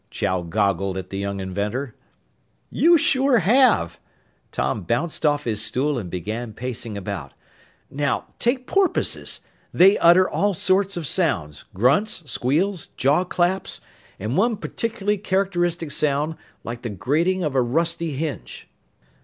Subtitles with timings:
[0.09, 1.93] Chow goggled at the young inventor.
[2.71, 3.99] "You sure have!"
[4.51, 7.33] Tom bounced off his stool and began pacing about.
[7.91, 9.41] "Now, take porpoises.
[9.71, 13.79] They utter all sorts of sounds grunts, squeals, jawclaps
[14.19, 18.67] and one particularly characteristic sound, like the grating of a rusty hinge."